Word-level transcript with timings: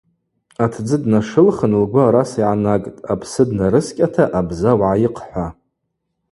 Атдзы 0.63 0.97
днашылхын 1.01 1.73
лгвы 1.81 2.01
араса 2.07 2.37
йгӏанагтӏ: 2.41 3.03
Апсы 3.11 3.43
днарыскӏьата 3.47 4.23
абза 4.39 4.71
угӏайыхъ– 4.75 5.21
хӏва. 5.27 5.45